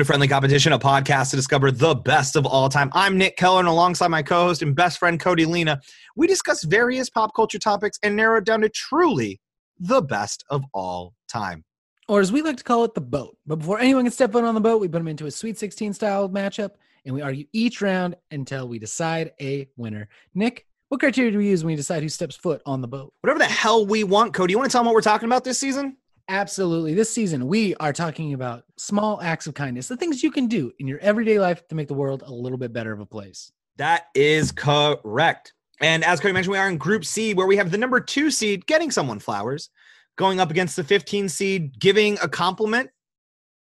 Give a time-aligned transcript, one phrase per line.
[0.00, 2.90] To Friendly Competition, a podcast to discover the best of all time.
[2.94, 5.78] I'm Nick Keller, and alongside my co host and best friend Cody Lena,
[6.16, 9.42] we discuss various pop culture topics and narrow it down to truly
[9.78, 11.66] the best of all time.
[12.08, 13.36] Or as we like to call it, the boat.
[13.46, 15.58] But before anyone can step foot on the boat, we put them into a Sweet
[15.58, 16.70] 16 style matchup
[17.04, 20.08] and we argue each round until we decide a winner.
[20.34, 23.12] Nick, what criteria do we use when we decide who steps foot on the boat?
[23.20, 25.44] Whatever the hell we want, Cody, you want to tell them what we're talking about
[25.44, 25.98] this season?
[26.30, 26.94] Absolutely.
[26.94, 30.70] This season, we are talking about small acts of kindness, the things you can do
[30.78, 33.50] in your everyday life to make the world a little bit better of a place.
[33.78, 35.54] That is correct.
[35.80, 38.30] And as Cody mentioned, we are in Group C, where we have the number two
[38.30, 39.70] seed getting someone flowers,
[40.14, 42.90] going up against the 15 seed giving a compliment.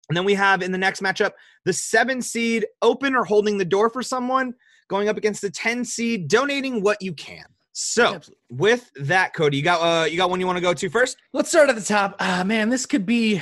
[0.09, 1.31] And then we have in the next matchup
[1.65, 4.55] the seven seed open or holding the door for someone,
[4.89, 7.45] going up against the 10 seed donating what you can.
[7.83, 8.45] So Absolutely.
[8.50, 11.17] with that, Cody, you got uh, you got one you want to go to first?
[11.33, 12.14] Let's start at the top.
[12.20, 13.41] Ah, man, this could be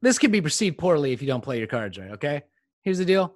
[0.00, 2.12] this could be perceived poorly if you don't play your cards right.
[2.12, 2.42] Okay.
[2.82, 3.34] Here's the deal.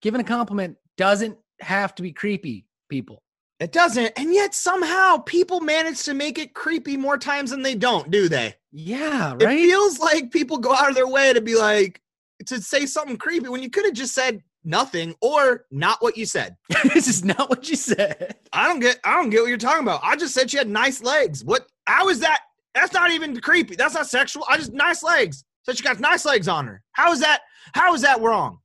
[0.00, 3.22] Giving a compliment doesn't have to be creepy, people.
[3.60, 7.74] It doesn't, and yet somehow people manage to make it creepy more times than they
[7.74, 8.54] don't, do they?
[8.72, 9.42] Yeah, right.
[9.42, 12.00] It feels like people go out of their way to be like
[12.46, 16.26] to say something creepy when you could have just said nothing or not what you
[16.26, 16.56] said.
[16.84, 18.36] this is not what you said.
[18.52, 20.00] I don't get I don't get what you're talking about.
[20.02, 21.44] I just said she had nice legs.
[21.44, 22.40] What how is that?
[22.74, 23.76] That's not even creepy.
[23.76, 24.44] That's not sexual.
[24.48, 25.44] I just nice legs.
[25.62, 26.82] Said she got nice legs on her.
[26.92, 27.40] How is that
[27.72, 28.58] how is that wrong?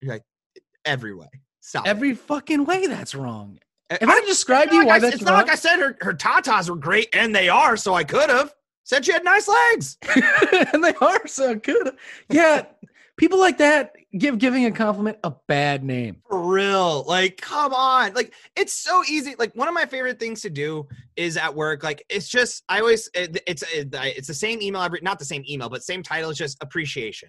[0.00, 0.24] You're like
[0.84, 1.28] every way.
[1.60, 1.86] Stop.
[1.86, 1.90] it.
[1.90, 3.58] Every fucking way that's wrong.
[3.90, 6.14] If I described you not why I- that's it's not like I said her her
[6.14, 9.98] tatas were great, and they are, so I could have said she had nice legs.
[10.72, 11.96] and they are so good.
[12.28, 12.66] Yeah,
[13.20, 16.16] people like that give giving a compliment a bad name.
[16.26, 17.04] For real.
[17.06, 18.14] Like, come on.
[18.14, 19.34] Like, it's so easy.
[19.38, 21.84] Like, one of my favorite things to do is at work.
[21.84, 25.26] Like, it's just, I always, it- it's, it- it's the same email every, not the
[25.26, 26.30] same email, but same title.
[26.30, 27.28] It's just appreciation.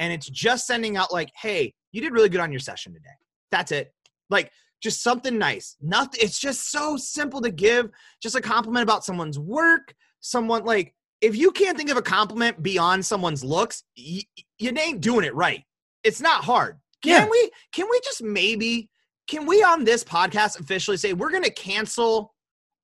[0.00, 3.14] And it's just sending out, like, hey, you did really good on your session today.
[3.52, 3.94] That's it.
[4.30, 4.50] Like,
[4.82, 5.76] just something nice.
[5.80, 6.18] Nothing.
[6.20, 7.90] It's just so simple to give.
[8.20, 9.94] Just a compliment about someone's work.
[10.18, 14.22] Someone, like, if you can't think of a compliment beyond someone's looks, y-
[14.58, 15.64] you ain't doing it right.
[16.04, 16.78] It's not hard.
[17.02, 17.28] Can Yeah.
[17.28, 18.88] we can we just maybe
[19.28, 22.34] can we on this podcast officially say we're going to cancel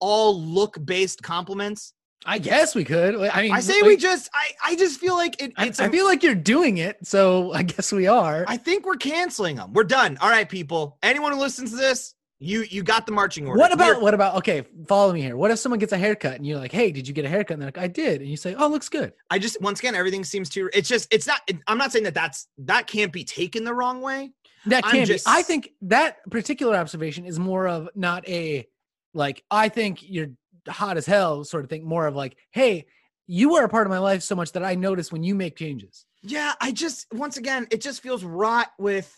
[0.01, 1.93] all look based compliments?
[2.27, 3.17] I guess we could.
[3.17, 5.79] I mean, I say like, we just I I just feel like it, I, it's
[5.81, 8.45] I a- feel like you're doing it, so I guess we are.
[8.49, 9.73] I think we're canceling them.
[9.73, 10.17] We're done.
[10.21, 10.97] All right, people.
[11.03, 13.59] Anyone who listens to this, you you got the marching order.
[13.59, 14.37] what about We're- what about?
[14.37, 15.37] Okay, follow me here.
[15.37, 17.55] What if someone gets a haircut and you're like, "Hey, did you get a haircut?"
[17.55, 19.95] And they're like, "I did," and you say, "Oh, looks good." I just once again
[19.95, 23.13] everything seems too it's just it's not it, I'm not saying that that's that can't
[23.13, 24.33] be taken the wrong way.
[24.67, 25.31] That I'm can just- be.
[25.33, 28.67] I think that particular observation is more of not a
[29.15, 30.29] like I think you're
[30.69, 31.85] hot as hell sort of thing.
[31.87, 32.87] More of like, hey,
[33.27, 35.57] you are a part of my life so much that I notice when you make
[35.57, 36.05] changes.
[36.23, 39.15] Yeah, I just once again, it just feels rot with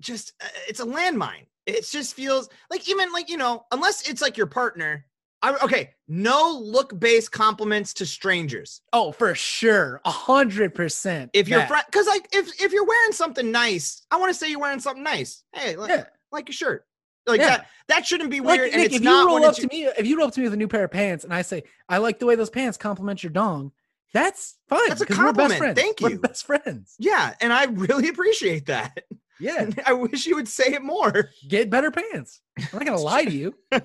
[0.00, 1.46] just uh, it's a landmine.
[1.68, 5.04] It just feels like even like you know, unless it's like your partner.
[5.40, 8.80] I, okay, no look based compliments to strangers.
[8.92, 11.30] Oh, for sure, a hundred percent.
[11.32, 14.50] If you're friend, because like if if you're wearing something nice, I want to say
[14.50, 15.44] you're wearing something nice.
[15.52, 16.86] Hey, like, yeah, like your shirt,
[17.26, 17.48] like Yeah.
[17.58, 17.66] that.
[17.86, 18.70] That shouldn't be like weird.
[18.72, 20.40] and Nick, it's if not you roll up to me, if you roll up to
[20.40, 22.50] me with a new pair of pants, and I say, "I like the way those
[22.50, 23.70] pants compliment your dong,"
[24.12, 24.88] that's fine.
[24.88, 25.58] That's a we're compliment.
[25.58, 25.80] friends.
[25.80, 26.18] Thank We're you.
[26.18, 26.96] best friends.
[26.98, 29.04] yeah, and I really appreciate that.
[29.40, 31.30] Yeah, I wish you would say it more.
[31.48, 32.40] get better pants.
[32.58, 33.54] I'm not gonna lie to you.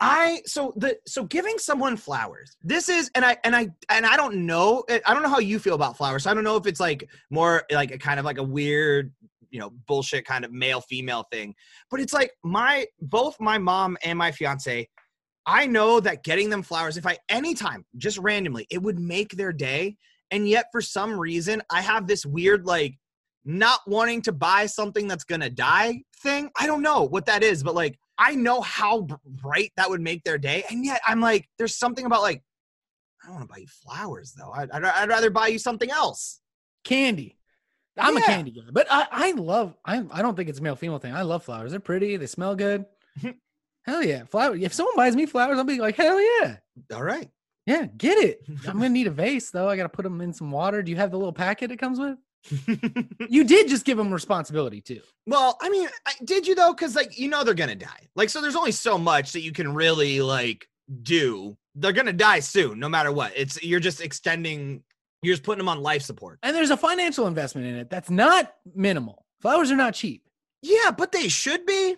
[0.00, 2.56] I so the so giving someone flowers.
[2.62, 5.38] This is and I and I and I don't know eh, I don't know how
[5.38, 6.24] you feel about flowers.
[6.24, 9.12] So I don't know if it's like more like a kind of like a weird,
[9.50, 11.54] you know, bullshit kind of male female thing.
[11.90, 14.88] But it's like my both my mom and my fiance
[15.46, 19.52] I know that getting them flowers if I anytime just randomly it would make their
[19.52, 19.96] day
[20.30, 22.98] and yet for some reason I have this weird like
[23.44, 26.50] not wanting to buy something that's going to die thing.
[26.58, 30.24] I don't know what that is, but like I know how bright that would make
[30.24, 30.64] their day.
[30.70, 32.42] And yet I'm like, there's something about like,
[33.22, 34.50] I don't want to buy you flowers though.
[34.50, 36.40] I'd, I'd, I'd rather buy you something else.
[36.84, 37.36] candy.
[37.98, 40.76] I'm a candy guy, but I, I love I I don't think it's a male
[40.76, 41.14] female thing.
[41.14, 41.72] I love flowers.
[41.72, 42.16] They're pretty.
[42.16, 42.86] They smell good.
[43.82, 44.56] hell yeah, flower.
[44.56, 46.56] If someone buys me flowers, I'll be like, hell yeah,
[46.94, 47.28] All right.
[47.66, 48.42] yeah, get it.
[48.66, 49.68] I'm gonna need a vase though.
[49.68, 50.82] I gotta put them in some water.
[50.82, 52.16] Do you have the little packet it comes with?
[53.28, 55.00] You did just give them responsibility too.
[55.26, 56.72] well, I mean, I, did you though?
[56.72, 58.08] Because like you know they're gonna die.
[58.16, 60.68] Like so, there's only so much that you can really like
[61.02, 61.56] do.
[61.74, 63.32] They're gonna die soon, no matter what.
[63.36, 64.82] It's you're just extending.
[65.22, 66.38] You're just putting them on life support.
[66.42, 69.26] And there's a financial investment in it that's not minimal.
[69.42, 70.24] Flowers are not cheap.
[70.62, 71.96] Yeah, but they should be.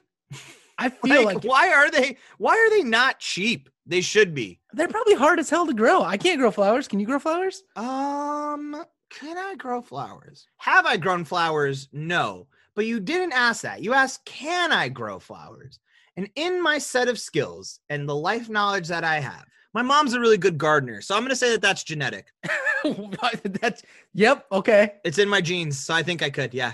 [0.76, 2.16] I feel Like, like, why are they?
[2.38, 3.68] Why are they not cheap?
[3.86, 4.60] They should be.
[4.74, 6.02] they're probably hard as hell to grow.
[6.02, 6.86] I can't grow flowers.
[6.88, 7.62] Can you grow flowers?
[7.74, 8.84] Um,
[9.18, 10.46] Can I grow flowers?
[10.58, 11.88] Have I grown flowers?
[11.92, 12.46] No.
[12.74, 13.82] But you didn't ask that.
[13.82, 15.78] You asked, Can I grow flowers?
[16.16, 19.44] And in my set of skills and the life knowledge that I have,
[19.74, 21.00] my mom's a really good gardener.
[21.00, 22.26] So I'm going to say that that's genetic.
[23.60, 23.82] That's
[24.12, 24.44] yep.
[24.50, 24.94] Okay.
[25.04, 25.78] It's in my genes.
[25.78, 26.52] So I think I could.
[26.52, 26.72] Yeah.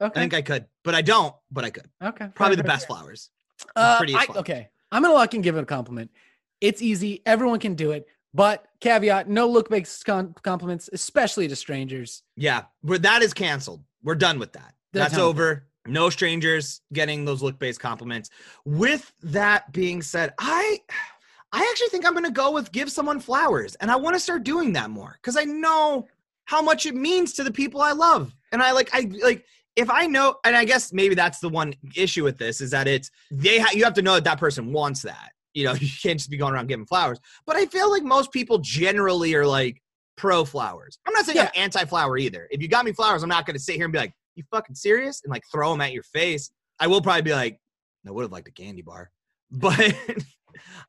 [0.00, 0.18] Okay.
[0.18, 0.66] I think I could.
[0.84, 1.88] But I don't, but I could.
[2.02, 2.28] okay.
[2.36, 3.30] Probably the best flowers.
[3.74, 4.38] Uh, prettiest I- flower.
[4.38, 4.68] okay.
[4.92, 6.10] I'm gonna lock and give it a compliment.
[6.60, 7.22] It's easy.
[7.26, 8.06] Everyone can do it.
[8.32, 12.22] But caveat: no look-based con- compliments, especially to strangers.
[12.36, 12.64] Yeah.
[12.82, 13.82] But that is canceled.
[14.02, 14.74] We're done with that.
[14.92, 15.66] They're That's over.
[15.86, 18.30] No strangers getting those look based compliments.
[18.64, 20.78] With that being said, I.
[21.52, 23.74] I actually think I'm going to go with give someone flowers.
[23.80, 26.06] And I want to start doing that more because I know
[26.44, 28.32] how much it means to the people I love.
[28.52, 29.44] And I like, I like,
[29.74, 32.86] if I know, and I guess maybe that's the one issue with this is that
[32.86, 35.32] it's, they, ha- you have to know that that person wants that.
[35.54, 37.18] You know, you can't just be going around giving flowers.
[37.46, 39.82] But I feel like most people generally are like
[40.16, 40.98] pro flowers.
[41.06, 42.48] I'm not saying I'm anti flower either.
[42.50, 44.44] If you got me flowers, I'm not going to sit here and be like, you
[44.50, 45.22] fucking serious?
[45.24, 46.50] And like throw them at your face.
[46.78, 47.58] I will probably be like,
[48.06, 49.10] I would have liked a candy bar.
[49.52, 49.80] But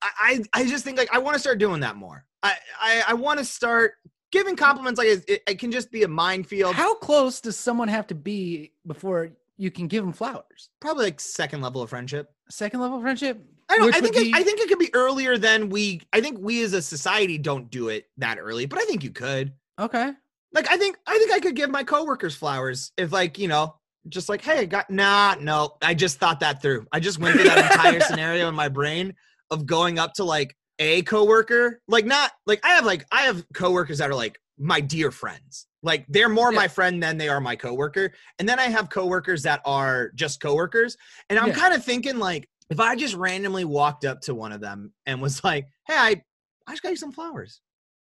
[0.03, 2.25] I, I I just think like I want to start doing that more.
[2.43, 3.93] I I, I want to start
[4.31, 6.75] giving compliments like it, it, it can just be a minefield.
[6.75, 10.69] How close does someone have to be before you can give them flowers?
[10.79, 12.29] Probably like second level of friendship.
[12.49, 13.43] Second level of friendship.
[13.71, 13.95] I don't.
[13.95, 16.01] I think would it, I think it could be earlier than we.
[16.13, 19.11] I think we as a society don't do it that early, but I think you
[19.11, 19.53] could.
[19.79, 20.11] Okay.
[20.53, 23.75] Like I think I think I could give my coworkers flowers if like you know
[24.09, 26.85] just like hey got nah no I just thought that through.
[26.91, 29.13] I just went through that entire scenario in my brain
[29.49, 33.45] of going up to like a coworker like not like I have like I have
[33.53, 35.67] coworkers that are like my dear friends.
[35.83, 36.57] Like they're more Yeah.
[36.59, 38.11] my friend than they are my coworker.
[38.37, 40.97] And then I have coworkers that are just coworkers.
[41.29, 41.53] And I'm Yeah.
[41.55, 45.21] kind of thinking like if I just randomly walked up to one of them and
[45.21, 46.23] was like, "Hey, I
[46.65, 47.61] I just got you some flowers.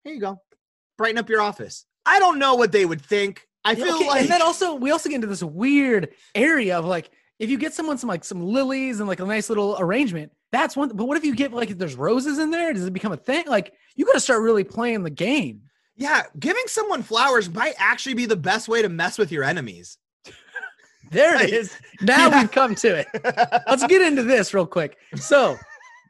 [0.03, 0.41] Here you go.
[0.97, 3.47] Brighten up your office." I don't know what they would think.
[3.63, 6.85] I feel okay, like and then also we also get into this weird area of
[6.85, 7.09] like
[7.39, 10.77] if you get someone some like some lilies and like a nice little arrangement, that's
[10.77, 10.89] one.
[10.89, 12.71] But what if you get like if there's roses in there?
[12.73, 13.45] Does it become a thing?
[13.47, 15.63] Like you got to start really playing the game.
[15.97, 19.97] yeah, giving someone flowers might actually be the best way to mess with your enemies.
[21.11, 21.77] There it is.
[22.01, 22.41] Now Yeah.
[22.41, 23.07] we've come to it.
[23.67, 24.97] Let's get into this real quick.
[25.15, 25.57] So,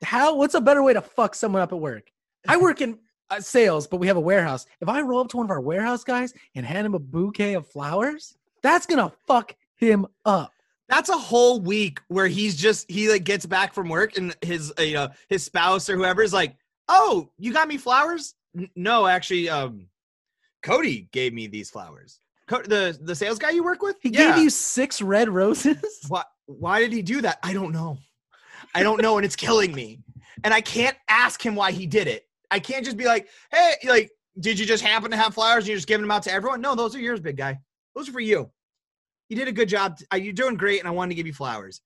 [0.03, 0.35] how?
[0.35, 2.03] What's a better way to fuck someone up at work?
[2.47, 2.99] I work in
[3.29, 4.65] uh, sales, but we have a warehouse.
[4.81, 7.53] If I roll up to one of our warehouse guys and hand him a bouquet
[7.53, 10.51] of flowers, that's gonna fuck him up.
[10.89, 14.71] That's a whole week where he's just he like gets back from work and his
[14.77, 16.55] uh, you know his spouse or whoever is like,
[16.87, 19.87] "Oh, you got me flowers?" N- no, actually, um,
[20.63, 22.19] Cody gave me these flowers.
[22.47, 24.33] Co- the the sales guy you work with, He Yeah.
[24.35, 25.77] gave you six red roses.
[26.07, 27.39] Why, why did he do that?
[27.43, 27.97] I don't know.
[28.73, 29.99] I don't know, and it's killing me.
[30.43, 32.27] And I can't ask him why he did it.
[32.51, 35.69] I can't just be like, hey, like, did you just happen to have flowers and
[35.69, 36.61] you're just giving them out to everyone?
[36.61, 37.57] No, those are yours, big guy.
[37.95, 38.51] Those are for you.
[39.29, 39.97] You did a good job.
[40.15, 41.81] You're doing great, and I wanted to give you flowers.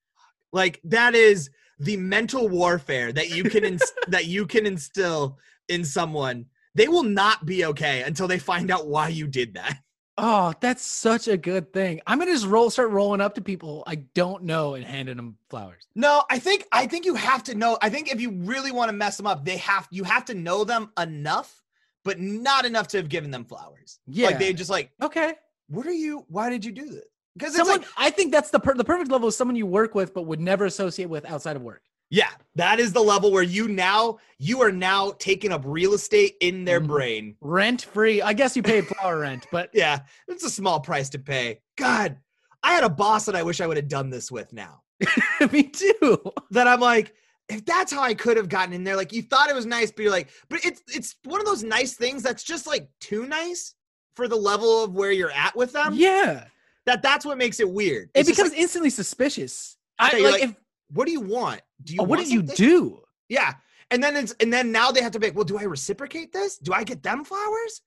[0.51, 5.37] Like that is the mental warfare that you can ins- that you can instill
[5.69, 6.47] in someone.
[6.75, 9.77] They will not be okay until they find out why you did that.
[10.21, 12.01] Oh, that's such a good thing.
[12.05, 15.37] I'm gonna just roll, start rolling up to people I don't know and handing them
[15.49, 15.87] flowers.
[15.95, 17.77] No, I think I think you have to know.
[17.81, 20.33] I think if you really want to mess them up, they have you have to
[20.33, 21.63] know them enough,
[22.03, 23.99] but not enough to have given them flowers.
[24.07, 24.27] Yeah.
[24.27, 25.35] like they just like, Okay.
[25.69, 26.25] what are you?
[26.27, 27.05] Why did you do this?
[27.37, 29.65] Because it's Someone, like, I think that's the per- the perfect level is someone you
[29.65, 31.83] work with but would never associate with outside of work.
[32.09, 36.35] Yeah, that is the level where you now you are now taking up real estate
[36.41, 36.87] in their Mhm.
[36.87, 37.35] brain.
[37.41, 38.21] Rent free.
[38.21, 41.61] I guess you paid flower rent, but Yeah, it's a small price to pay.
[41.77, 42.17] God,
[42.63, 44.81] I had a boss that I wish I would have done this with now.
[45.51, 46.21] me too.
[46.51, 47.13] that I'm like,
[47.47, 49.91] if that's how I could have gotten in there, like you thought it was nice,
[49.91, 53.25] but you're like, but it's it's one of those nice things that's just like too
[53.25, 53.75] nice
[54.15, 55.93] for the level of where you're at with them.
[55.95, 56.45] yeah.
[56.85, 58.09] That that's what makes it weird.
[58.13, 59.77] It It's just becomes like, instantly suspicious.
[59.99, 60.55] I like, like, if
[60.91, 61.61] what do you want?
[61.83, 63.01] Do you oh, what want did you do?
[63.27, 63.53] Yeah.
[63.91, 66.31] And then it's and then now they have to be like, well, do I reciprocate
[66.31, 66.57] this?
[66.57, 67.81] Do I get them flowers?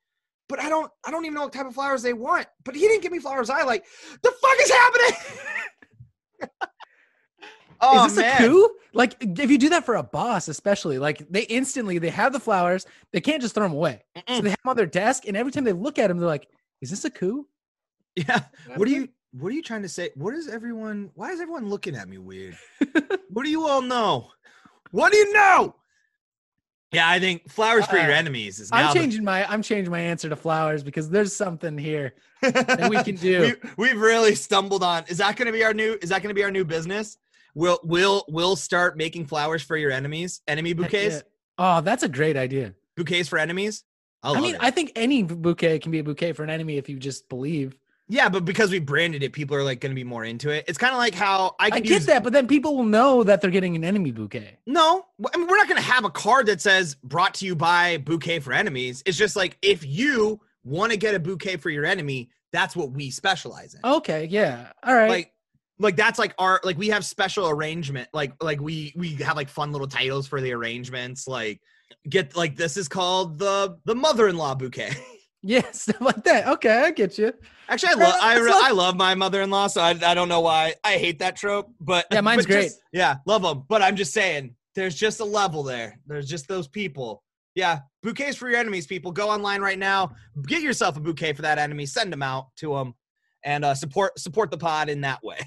[0.49, 2.47] But I don't I don't even know what type of flowers they want.
[2.65, 3.85] But he didn't give me flowers I like.
[4.23, 5.17] The fuck is happening?
[7.81, 8.43] oh is this man.
[8.43, 8.71] a coup?
[8.95, 12.41] Like if you do that for a boss, especially, like they instantly they have the
[12.41, 14.03] flowers, they can't just throw them away.
[14.17, 14.43] So Mm-mm.
[14.43, 16.49] they have them on their desk, and every time they look at them, they're like,
[16.81, 17.47] "Is this a coup?"
[18.15, 18.41] Yeah.
[18.77, 20.11] What do you what are you trying to say?
[20.15, 22.57] What is everyone why is everyone looking at me weird?
[23.31, 24.31] what do you all know?
[24.91, 25.75] What do you know?
[26.93, 29.63] Yeah, I think flowers for your Uh, enemies is now I'm the- changing my I'm
[29.63, 32.13] changing my answer to flowers because there's something here
[32.43, 33.57] that we can do.
[33.79, 35.05] we, we've really stumbled on.
[35.09, 35.97] Is that going to be our new?
[36.03, 37.17] Is that going to be our new business?
[37.55, 40.43] We'll we'll we'll start making flowers for your enemies.
[40.47, 41.15] Enemy bouquets.
[41.17, 41.21] yeah.
[41.59, 42.75] Oh, that's a great idea.
[42.97, 43.85] Bouquets for enemies.
[44.23, 44.61] I'll I mean, it.
[44.63, 47.77] I think any bouquet can be a bouquet for an enemy if you just believe.
[48.13, 50.67] Yeah, but because we branded it, people are like going to be more into it.
[50.69, 53.25] It's kind of like how I I, get use that, but then people will know
[53.25, 54.59] that they're getting an enemy bouquet.
[54.67, 57.57] No, I mean we're not going to have a card that says "brought to you
[57.57, 61.71] by Bouquet for Enemies." It's just like if you want to get a bouquet for
[61.71, 63.81] your enemy, that's what we specialize in.
[63.83, 65.09] Okay, yeah, all right.
[65.09, 65.33] Like,
[65.79, 68.11] like that's like our like we have special arrangement.
[68.13, 71.27] Like, like we we have like fun little titles for the arrangements.
[71.27, 71.63] Like,
[72.07, 74.93] get like this is called the the mother-in-law bouquet.
[75.43, 76.47] yeah, stuff like that.
[76.49, 77.33] Okay, I get you.
[77.69, 80.75] Actually, I love I, re- I love my mother-in-law, so I, I don't know why
[80.85, 81.71] I hate that trope.
[81.81, 82.99] But Yeah, mine's but just- great.
[83.01, 83.65] yeah, love them.
[83.69, 85.99] But I'm just saying, there's just a level there.
[86.07, 87.23] There's just those people.
[87.55, 88.87] Yeah, bouquets for your enemies.
[88.87, 90.13] People, go online right now.
[90.47, 91.85] Get yourself a bouquet for that enemy.
[91.87, 92.95] Send them out to them,
[93.45, 95.39] and uh, support support the pod in that way.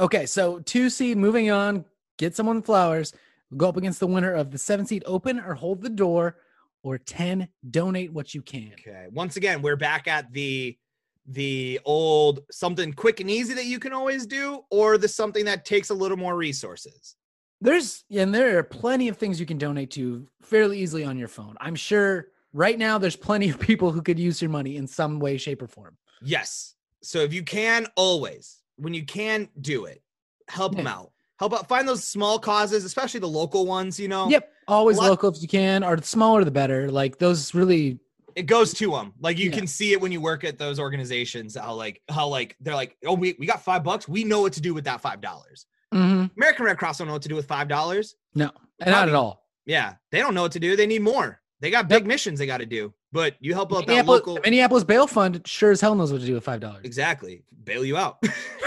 [0.00, 1.84] Okay, so two seed moving on.
[2.18, 3.12] Get someone flowers.
[3.56, 5.04] Go up against the winner of the seven seed.
[5.06, 6.36] Open or hold the door,
[6.84, 7.48] or ten.
[7.68, 8.74] Donate what you can.
[8.74, 9.06] Okay.
[9.10, 10.78] Once again, we're back at the
[11.26, 15.64] the old something quick and easy that you can always do, or the something that
[15.64, 17.16] takes a little more resources.
[17.60, 21.28] There's and there are plenty of things you can donate to fairly easily on your
[21.28, 21.56] phone.
[21.60, 25.18] I'm sure right now there's plenty of people who could use your money in some
[25.18, 25.96] way, shape, or form.
[26.22, 26.74] Yes.
[27.02, 30.02] So if you can, always when you can, do it.
[30.48, 31.10] Help them out.
[31.38, 31.68] Help out.
[31.68, 33.98] Find those small causes, especially the local ones.
[33.98, 34.28] You know.
[34.28, 36.90] Yep, always lot- local if you can, or the smaller the better.
[36.90, 37.98] Like those really.
[38.36, 39.12] It goes to them.
[39.20, 39.56] Like you Yeah.
[39.58, 41.56] can see it when you work at those organizations.
[41.56, 44.08] How like how like they're like, oh, we we got five bucks.
[44.08, 45.66] We know what to do with that five dollars.
[45.94, 46.30] Mhm.
[46.36, 48.16] American Red Cross don't know what to do with five dollars.
[48.34, 48.50] No,
[48.84, 49.44] not at all.
[49.66, 50.74] Yeah, they don't know what to do.
[50.76, 51.40] They need more.
[51.60, 52.92] They got big missions they got to do.
[53.12, 54.38] But you help out that local.
[54.42, 56.80] Minneapolis Bail Fund sure as hell knows what to do with five dollars.
[56.84, 57.44] Exactly.
[57.62, 58.18] Bail you out.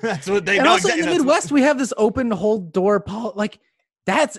[0.00, 0.72] That's what they and know.
[0.72, 3.60] also in the what- Midwest, we have this open hold door pol Like
[4.06, 4.36] that's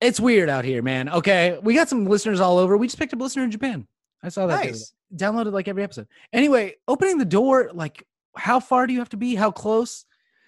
[0.00, 1.08] it's weird out here, man.
[1.08, 2.76] Okay, we got some listeners all over.
[2.76, 3.86] We just picked up a listener in Japan.
[4.22, 4.64] I saw that.
[4.64, 4.92] Nice.
[5.14, 6.06] Downloaded like every episode.
[6.32, 8.04] Anyway, opening the door, like
[8.36, 9.34] how far do you have to be?
[9.34, 10.04] How close?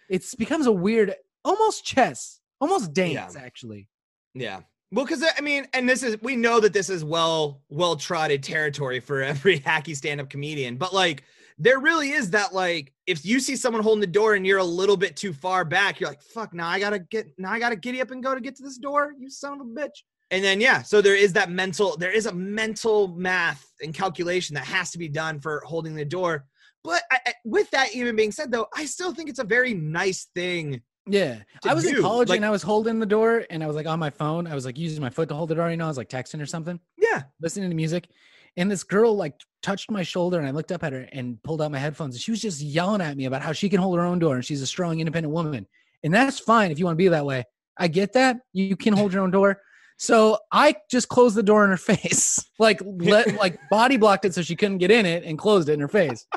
[0.08, 3.88] It's becomes a weird, almost chess, almost dance, actually.
[4.34, 4.60] Yeah.
[4.92, 7.96] Well, because uh, I mean, and this is we know that this is well well
[7.96, 11.24] trotted territory for every hacky stand up comedian, but like
[11.58, 14.64] there really is that like if you see someone holding the door and you're a
[14.64, 17.76] little bit too far back, you're like, fuck, now I gotta get now I gotta
[17.76, 20.02] giddy up and go to get to this door, you son of a bitch.
[20.30, 24.54] And then yeah, so there is that mental, there is a mental math and calculation
[24.54, 26.46] that has to be done for holding the door.
[26.84, 29.74] But I, I, with that even being said, though, I still think it's a very
[29.74, 30.80] nice thing.
[31.06, 31.40] Yeah.
[31.64, 33.86] I was in college like- and I was holding the door and I was like
[33.86, 34.46] on my phone.
[34.46, 36.08] I was like using my foot to hold the door, you know, I was like
[36.08, 36.78] texting or something.
[36.96, 38.08] Yeah, listening to music
[38.56, 41.62] and this girl like touched my shoulder and I looked up at her and pulled
[41.62, 43.98] out my headphones and she was just yelling at me about how she can hold
[43.98, 45.66] her own door and she's a strong independent woman.
[46.04, 47.44] And that's fine if you want to be that way.
[47.78, 48.36] I get that.
[48.52, 49.60] You can hold your own door.
[49.96, 52.38] So I just closed the door in her face.
[52.58, 55.72] like let like body blocked it so she couldn't get in it and closed it
[55.74, 56.26] in her face.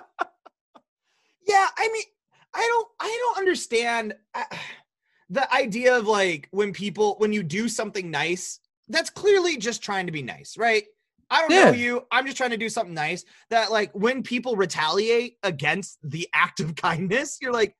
[1.47, 2.03] Yeah, I mean,
[2.55, 4.43] I don't, I don't understand uh,
[5.29, 10.05] the idea of like when people, when you do something nice, that's clearly just trying
[10.05, 10.85] to be nice, right?
[11.29, 12.05] I don't know you.
[12.11, 13.25] I'm just trying to do something nice.
[13.49, 17.75] That like when people retaliate against the act of kindness, you're like,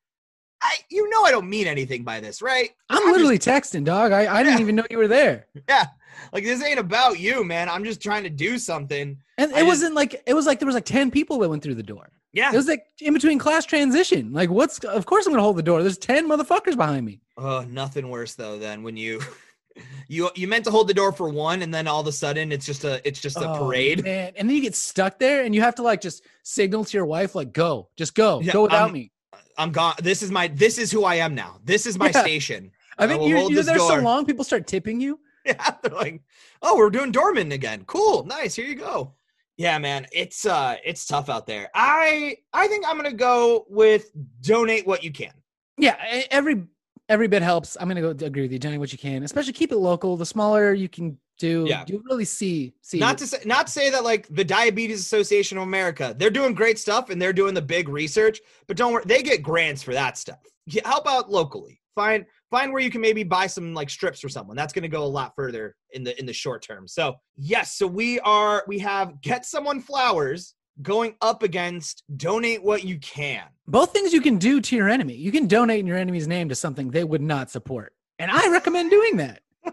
[0.60, 2.70] I, you know, I don't mean anything by this, right?
[2.90, 4.10] I'm just- literally texting, dog.
[4.12, 5.46] I, I didn't even know you were there.
[5.68, 5.86] yeah,
[6.32, 7.68] like this ain't about you, man.
[7.68, 9.18] I'm just trying to do something.
[9.38, 11.48] And I it just- wasn't like it was like there was like 10 people that
[11.48, 12.10] went through the door.
[12.36, 12.52] Yeah.
[12.52, 14.32] It was like in between class transition.
[14.34, 15.80] Like, what's of course I'm gonna hold the door.
[15.82, 17.20] There's 10 motherfuckers behind me.
[17.38, 19.22] Oh, nothing worse though than when you
[20.08, 22.52] you you meant to hold the door for one and then all of a sudden
[22.52, 24.04] it's just a it's just a Oh, parade.
[24.04, 24.32] man.
[24.36, 27.06] And then you get stuck there and you have to like just signal to your
[27.06, 29.12] wife, like, go, just go, Yeah, go without um, me.
[29.56, 29.94] I'm gone.
[30.02, 31.58] This is my this is who I am now.
[31.64, 32.20] This is my Yeah.
[32.20, 32.70] station.
[32.98, 35.18] I think will you're, you're this there so long, people start tipping you.
[35.46, 36.22] Yeah, they're like,
[36.60, 37.84] "Oh, we're doing doorman again.
[37.86, 38.26] Cool.
[38.26, 38.56] Nice.
[38.56, 39.12] Here you go."
[39.58, 40.06] Yeah, man.
[40.12, 41.70] It's uh it's tough out there.
[41.74, 44.10] I I think I'm going to go with
[44.42, 45.32] donate what you can.
[45.78, 45.96] Yeah,
[46.30, 46.64] every
[47.08, 47.76] every bit helps.
[47.80, 48.58] I'm gonna go agree with you.
[48.58, 50.16] Donate what you can, especially keep it local.
[50.16, 51.84] The smaller you can do, Yeah.
[51.86, 52.98] you really see see.
[52.98, 53.18] Not it.
[53.18, 56.78] to say not to say that like the Diabetes Association of America, they're doing great
[56.78, 60.16] stuff and they're doing the big research, but don't worry, they get grants for that
[60.18, 60.38] stuff.
[60.66, 61.80] Yeah, help out locally.
[61.94, 64.56] Find find where you can maybe buy some like strips for someone.
[64.56, 66.86] That's going to go a lot further in the in the short term.
[66.88, 72.84] So, yes, so we are we have get someone flowers going up against donate what
[72.84, 73.44] you can.
[73.66, 75.14] both things you can do to your enemy.
[75.14, 78.48] You can donate in your enemy's name to something they would not support, and I
[78.50, 79.40] recommend doing that.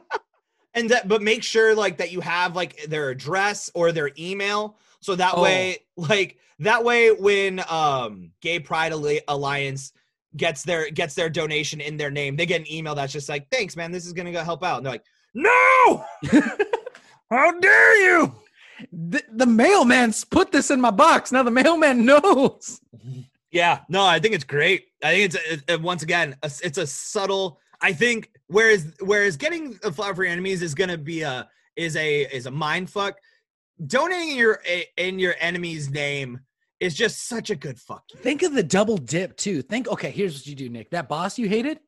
[0.76, 4.80] And that but make sure like that you have like their address or their email
[5.02, 5.44] so that Oh.
[5.44, 8.92] way like that way when um Gay Pride
[9.28, 9.94] Alliance
[10.38, 13.50] gets their gets their donation in their name, they get an email that's just like,
[13.52, 13.92] "Thanks, man.
[13.92, 16.06] This is going to go help out." And they're like, "No!
[17.30, 18.36] How dare you?"
[18.92, 21.32] The, the mailman's put this in my box.
[21.32, 22.82] Now the mailman knows.
[23.52, 24.88] Yeah, no, I think it's great.
[25.04, 27.60] I think it's it, once again, a, it's a subtle.
[27.82, 31.96] I think whereas whereas getting a flower for your enemies is gonna be a is
[31.96, 33.18] a is a mind fuck.
[33.86, 34.60] Donating in your
[34.98, 36.40] in your enemy's name
[36.84, 38.04] is just such a good fuck.
[38.14, 38.20] You.
[38.20, 39.62] Think of the double dip too.
[39.62, 40.90] Think, okay, here's what you do, Nick.
[40.92, 41.80] That boss you hated,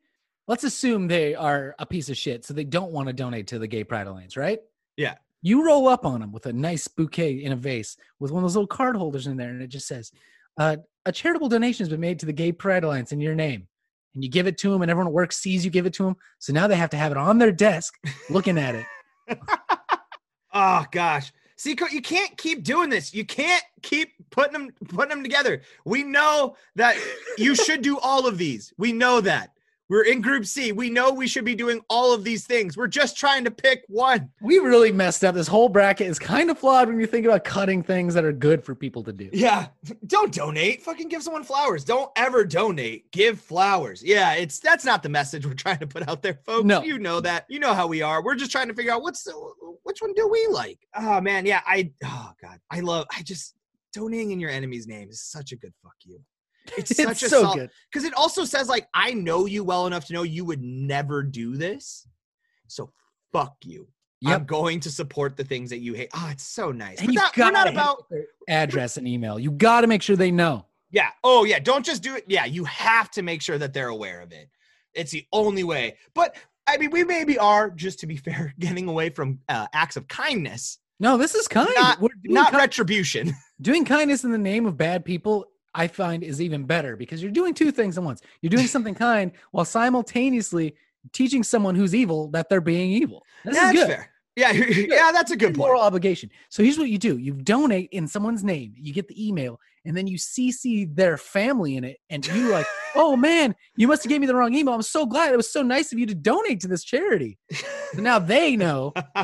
[0.48, 3.60] let's assume they are a piece of shit, so they don't want to donate to
[3.60, 4.60] the Gay Pride Alliance, right?
[4.96, 5.16] Yeah.
[5.42, 8.50] You roll up on them with a nice bouquet in a vase with one of
[8.50, 10.12] those little card holders in there, and it just says,
[10.58, 13.68] uh, "A charitable donation has been made to the Gay Pride Alliance in your name."
[14.16, 16.04] And you give it to them, and everyone at work sees you give it to
[16.04, 16.16] them.
[16.40, 17.94] So now they have to have it on their desk,
[18.30, 18.86] looking at it.
[20.54, 21.32] oh gosh.
[21.58, 23.14] See, you can't keep doing this.
[23.14, 25.62] You can't keep putting them putting them together.
[25.86, 26.98] We know that
[27.38, 28.74] you should do all of these.
[28.78, 29.52] We know that.
[29.88, 30.72] We're in Group C.
[30.72, 32.76] We know we should be doing all of these things.
[32.76, 34.32] We're just trying to pick one.
[34.42, 35.36] We really messed up.
[35.36, 38.32] This whole bracket is kind of flawed when you think about cutting things that are
[38.32, 39.30] good for people to do.
[39.32, 39.68] Yeah.
[40.08, 40.82] Don't donate.
[40.82, 41.84] Fucking give someone flowers.
[41.84, 43.12] Don't ever donate.
[43.12, 44.04] Give flowers.
[44.04, 46.66] Yeah, it's that's not the message we're trying to put out there, folks.
[46.66, 46.82] No.
[46.82, 47.46] You know that.
[47.48, 48.24] You know how we are.
[48.24, 49.34] We're just trying to figure out what's the,
[49.84, 50.80] which one do we like?
[50.96, 51.62] Oh man, yeah.
[51.66, 52.60] I oh god.
[52.72, 53.54] I love I just
[53.94, 56.20] donating in your enemy's name is such a good fuck you.
[56.78, 57.70] It's, It's such a so good.
[57.92, 61.24] because it also says like I know you well enough to know you would never
[61.24, 62.08] do this,
[62.68, 62.92] so
[63.34, 63.88] fuck you.
[64.28, 66.10] I'm going to support the things that you hate.
[66.16, 66.98] Oh, it's so nice.
[66.98, 68.06] And But you that- we're not about
[68.48, 69.38] address and email.
[69.38, 70.66] You got to make sure they know.
[70.90, 71.10] yeah.
[71.24, 71.60] Oh yeah.
[71.60, 72.24] Don't just do it.
[72.28, 74.50] Yeah, you have to make sure that they're aware of it.
[74.96, 75.98] It's the only way.
[76.16, 79.96] But I mean, we maybe are just to be fair, getting away from uh, acts
[79.96, 81.70] of kindness, No, this is kind.
[81.76, 83.32] Not- We're not ki- retribution.
[83.62, 85.46] doing kindness in the name of bad people.
[85.76, 88.22] I find is even better because you're doing two things at once.
[88.42, 90.76] You're doing something kind while simultaneously
[91.12, 93.26] teaching someone who's evil that they're being evil.
[93.44, 93.88] This That's is good.
[93.90, 94.12] fair.
[94.36, 95.86] Yeah, yeah, that's a good moral point.
[95.88, 96.30] obligation.
[96.50, 99.96] So here's what you do: you donate in someone's name, you get the email, and
[99.96, 104.10] then you CC their family in it, and you like, oh man, you must have
[104.10, 104.74] gave me the wrong email.
[104.74, 107.38] I'm so glad it was so nice of you to donate to this charity.
[107.94, 108.94] So now they know.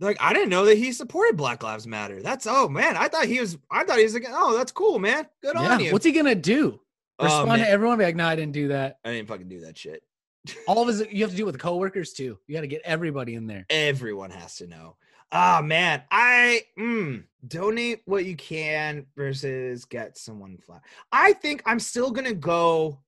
[0.00, 2.20] like I didn't know that he supported Black Lives Matter.
[2.22, 3.56] That's oh man, I thought he was.
[3.70, 5.26] I thought he was like, oh, that's cool, man.
[5.42, 5.92] Good Yeah, on you.
[5.92, 6.80] what's he gonna do?
[7.18, 7.58] Oh, Respond man.
[7.60, 8.96] to everyone, be like, no, I didn't do that.
[9.04, 10.02] I didn't fucking do that shit.
[10.66, 12.38] All of his, you have to do it with coworkers too.
[12.46, 13.66] You got to get everybody in there.
[13.70, 14.96] everyone has to know.
[15.32, 20.82] Ah man, I mm, donate what you can versus get someone flower.
[21.12, 22.98] I think I'm still gonna go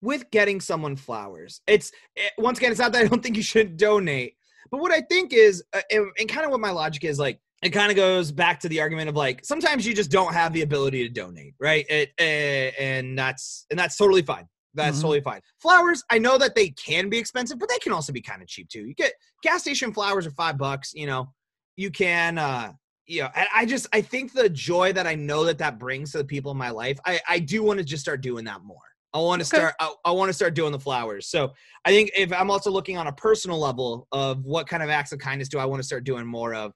[0.00, 1.60] with getting someone flowers.
[1.66, 4.36] It's eh, once again, it's not that I don't think you should donate,
[4.70, 7.40] but what I think is, uh, and, and kind of what my logic is, like
[7.62, 10.52] it kind of goes back to the argument of like sometimes you just don't have
[10.52, 11.84] the ability to donate, right?
[11.88, 14.48] It, uh, and that's and that's totally fine.
[14.74, 15.02] That's Mhm.
[15.02, 15.40] totally fine.
[15.58, 18.48] Flowers, I know that they can be expensive, but they can also be kind of
[18.48, 18.86] cheap too.
[18.86, 20.92] You get gas station flowers are five bucks.
[20.94, 21.32] You know,
[21.76, 22.72] you can, uh,
[23.06, 26.12] you know, and I just I think the joy that I know that that brings
[26.12, 28.62] to the people in my life, I I do want to just start doing that
[28.62, 28.78] more.
[29.14, 29.58] I want to Okay.
[29.58, 29.74] start.
[29.78, 31.28] I, I want to start doing the flowers.
[31.28, 31.52] So
[31.84, 35.12] I think if I'm also looking on a personal level of what kind of acts
[35.12, 36.72] of kindness do I want to start doing more of,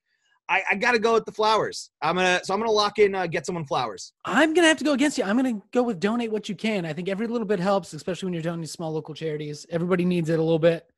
[0.48, 1.90] I, I got to go with the flowers.
[2.02, 4.12] I'm gonna so I'm gonna lock in uh, get someone flowers.
[4.24, 5.24] I'm gonna have to go against you.
[5.24, 6.84] I'm gonna go with donate what you can.
[6.84, 9.66] I think every little bit helps, especially when you're donating to small local charities.
[9.70, 10.88] Everybody needs it a little bit,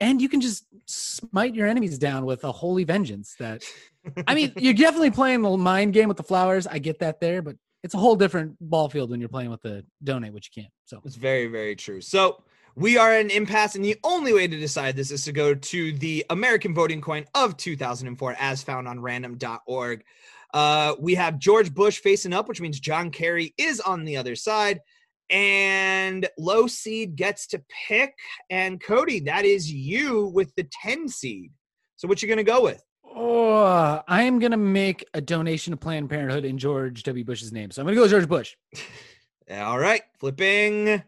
[0.00, 3.34] and you can just smite your enemies down with a holy vengeance.
[3.38, 3.62] That
[4.26, 6.66] I mean, you're definitely playing the mind game with the flowers.
[6.66, 9.62] I get that there, but it's a whole different ball field when you're playing with
[9.62, 10.70] the donate what you can.
[10.84, 12.00] So It's very, very true.
[12.00, 12.42] So
[12.78, 15.52] we are at an impasse, and the only way to decide this is to go
[15.52, 20.04] to the American voting coin of 2004, as found on random.org.
[20.54, 24.36] Uh, we have George Bush facing up, which means John Kerry is on the other
[24.36, 24.80] side.
[25.28, 28.14] And low seed gets to pick.
[28.48, 31.50] And Cody, that is you with the 10 seed.
[31.96, 32.82] So what you gonna go with?
[33.14, 37.24] oh, I am gonna make a donation to Planned Parenthood in George W.
[37.24, 37.70] Bush's name.
[37.72, 38.56] So I'm gonna go with George Bush.
[39.50, 41.02] All right, flipping.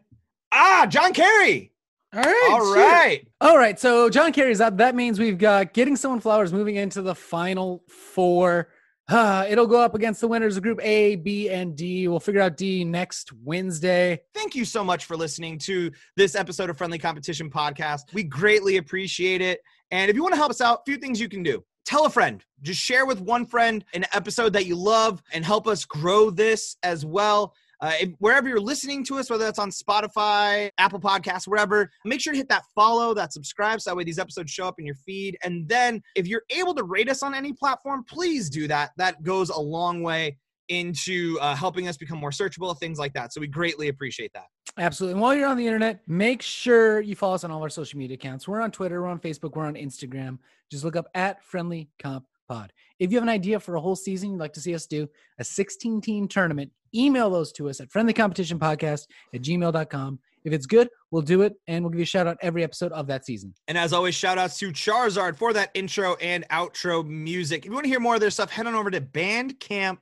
[0.51, 1.71] Ah, John Kerry.
[2.13, 2.49] All right.
[2.51, 3.27] All right.
[3.39, 4.77] All right, so John Kerry's up.
[4.77, 8.69] That means we've got getting someone flowers moving into the final four.
[9.07, 12.09] Uh, it'll go up against the winners of Group A, B, and D.
[12.09, 14.21] We'll figure out D next Wednesday.
[14.33, 18.13] Thank you so much for listening to this episode of Friendly Competition Podcast.
[18.13, 19.61] We greatly appreciate it.
[19.91, 21.63] And if you want to help us out, a few things you can do.
[21.85, 22.43] Tell a friend.
[22.61, 26.75] Just share with one friend an episode that you love and help us grow this
[26.83, 27.55] as well.
[27.81, 32.31] Uh, wherever you're listening to us, whether that's on Spotify, Apple Podcasts, wherever, make sure
[32.31, 34.95] to hit that follow, that subscribe, so that way these episodes show up in your
[34.95, 35.37] feed.
[35.43, 38.91] And then if you're able to rate us on any platform, please do that.
[38.97, 40.37] That goes a long way
[40.69, 43.33] into uh, helping us become more searchable, things like that.
[43.33, 44.45] So we greatly appreciate that.
[44.77, 45.13] Absolutely.
[45.13, 47.99] And while you're on the internet, make sure you follow us on all our social
[47.99, 48.47] media accounts.
[48.47, 50.37] We're on Twitter, we're on Facebook, we're on Instagram.
[50.69, 52.73] Just look up at Friendly Comp Pod.
[52.99, 55.07] If you have an idea for a whole season you'd like to see us do,
[55.39, 60.19] a 16 team tournament, email those to us at friendlycompetitionpodcast at gmail.com.
[60.43, 62.91] If it's good, we'll do it and we'll give you a shout out every episode
[62.91, 63.53] of that season.
[63.69, 67.59] And as always, shout outs to Charizard for that intro and outro music.
[67.59, 70.01] If you want to hear more of their stuff, head on over to Bandcamp,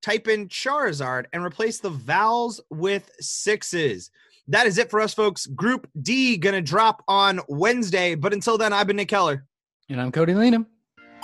[0.00, 4.12] type in Charizard, and replace the vowels with sixes.
[4.46, 5.46] That is it for us, folks.
[5.46, 8.14] Group D gonna drop on Wednesday.
[8.14, 9.46] But until then, I've been Nick Keller.
[9.88, 10.66] And I'm Cody Leanham.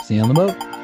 [0.05, 0.84] See you on the boat.